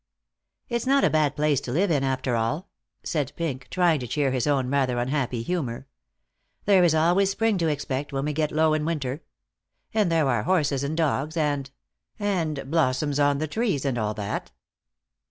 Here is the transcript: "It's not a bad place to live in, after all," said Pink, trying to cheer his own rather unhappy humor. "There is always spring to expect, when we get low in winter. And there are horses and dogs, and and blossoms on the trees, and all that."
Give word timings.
"It's 0.67 0.87
not 0.87 1.03
a 1.03 1.11
bad 1.11 1.35
place 1.35 1.61
to 1.61 1.71
live 1.71 1.91
in, 1.91 2.03
after 2.03 2.35
all," 2.35 2.69
said 3.03 3.33
Pink, 3.35 3.67
trying 3.69 3.99
to 3.99 4.07
cheer 4.07 4.31
his 4.31 4.47
own 4.47 4.67
rather 4.71 4.97
unhappy 4.97 5.43
humor. 5.43 5.85
"There 6.65 6.83
is 6.83 6.95
always 6.95 7.29
spring 7.29 7.59
to 7.59 7.67
expect, 7.67 8.11
when 8.11 8.25
we 8.25 8.33
get 8.33 8.51
low 8.51 8.73
in 8.73 8.83
winter. 8.83 9.21
And 9.93 10.11
there 10.11 10.27
are 10.27 10.41
horses 10.41 10.83
and 10.83 10.97
dogs, 10.97 11.37
and 11.37 11.69
and 12.17 12.71
blossoms 12.71 13.19
on 13.19 13.37
the 13.37 13.47
trees, 13.47 13.85
and 13.85 13.95
all 13.95 14.15
that." 14.15 14.49